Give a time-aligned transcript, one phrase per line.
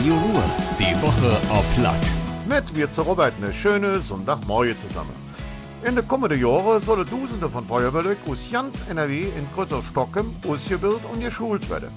[0.00, 0.42] Radio Ruhr.
[0.78, 2.00] Die Woche auf Platt.
[2.48, 5.12] Mit wir zu Robert eine schöne Sonntagmorgen zusammen.
[5.84, 11.02] In den kommenden Jahren sollen Tausende von Feuerwehrleuten aus ganz NRW in größeren Stocken ausgebildet
[11.12, 11.90] und geschult werden.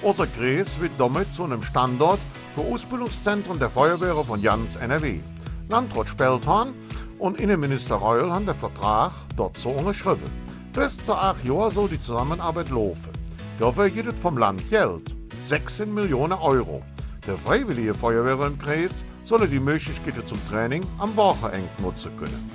[0.00, 2.18] Unser Kreis wird damit zu einem Standort
[2.54, 5.20] für Ausbildungszentren der Feuerwehren von ganz NRW.
[5.68, 6.72] Landrat Spelthahn
[7.18, 10.30] und Innenminister Reul haben den Vertrag dort so unterschrieben.
[10.72, 13.12] Bis zu acht Jahren soll die Zusammenarbeit laufen.
[13.58, 15.14] Dafür gibt es vom Land Geld.
[15.42, 16.82] 16 Millionen Euro.
[17.26, 22.50] Der Freiwillige Feuerwehr im Kreis solle die Möglichkeiten zum Training am Wochenende nutzen können.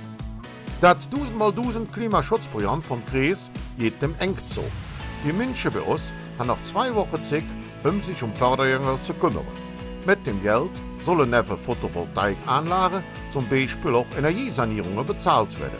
[0.81, 4.63] Das 1000 mal 1000 Klimaschutzprogramm vom Kreis geht dem eng zu.
[5.23, 7.43] Die Menschen bei uns haben nach zwei Wochen Zeit,
[7.83, 9.45] um sich um Förderjünger zu kümmern.
[10.05, 15.77] Mit dem Geld sollen neben Photovoltaikanlagen zum Beispiel auch Energiesanierungen bezahlt werden.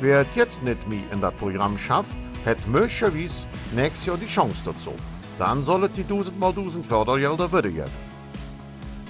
[0.00, 4.94] Wer jetzt nicht mehr in das Programm schafft, hat möglicherweise nächstes Jahr die Chance dazu.
[5.38, 8.11] Dann sollen die 1000 mal 1000 Fördergelder wiedergeben.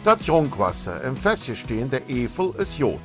[0.04, 2.98] Das Trinkwasser im Feststehen der Evel ist Jod.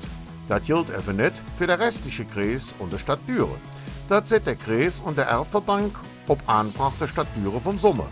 [0.47, 3.61] Das gilt eben nicht für den restlichen Kreis und der Stadt Düren.
[4.09, 5.93] Das sieht der Kreis und der Erfverbank
[6.27, 8.07] auf Anfrage der Stadt Düren vom Sommer.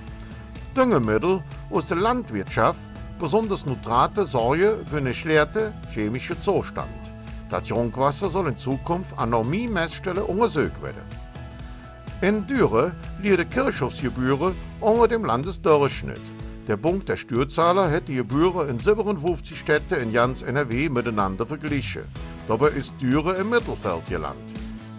[0.78, 2.80] Düngemittel aus der Landwirtschaft,
[3.20, 7.12] besonders Nitrate, sorgen für einen schlechten chemischen Zustand.
[7.50, 11.02] Das Trinkwasser soll in Zukunft an Normie-Messstellen untersucht werden.
[12.22, 16.22] In Düren liegen die Kirchhofsgebühren unter dem Landesdurchschnitt.
[16.68, 22.02] Der Bund der Steuerzahler hat die Gebühren in 57 Städten in ganz NRW miteinander verglichen.
[22.48, 24.58] Dabei ist Düren im Mittelfeld gelandet.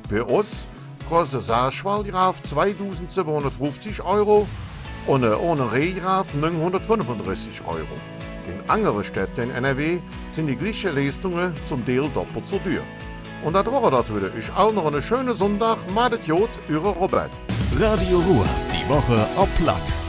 [0.08, 0.68] Bei uns
[1.08, 4.46] kostet Saarschwalgraf 2750 Euro
[5.08, 7.96] und ohne Rehgraf 935 Euro.
[8.48, 9.98] In anderen Städten in NRW
[10.30, 12.84] sind die gleichen Leistungen zum Teil doppelt so teuer.
[13.44, 14.32] Und das war das wieder.
[14.36, 15.78] Ich auch noch einen schönen Sonntag.
[15.92, 17.32] Madet Jod, Eure Robert.
[17.76, 18.46] Radio Ruhr.
[18.72, 20.05] Die Woche auf Platt.